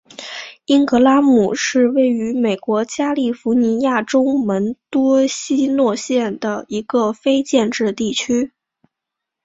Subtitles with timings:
[0.65, 8.51] 因格拉姆是位于美国加利福尼亚州门多西诺县的一个非建制地区。